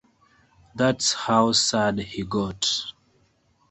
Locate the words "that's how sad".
0.73-1.99